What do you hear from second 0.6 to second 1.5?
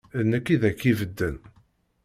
ak-ibedden.